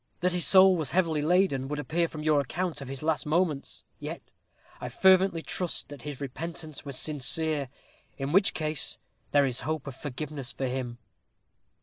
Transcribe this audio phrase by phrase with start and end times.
[0.21, 3.83] That his soul was heavily laden, would appear from your account of his last moments;
[3.99, 4.23] yet
[4.79, 7.69] I fervently trust that his repentance was sincere,
[8.17, 8.97] in which case
[9.31, 10.97] there is hope of forgiveness for him.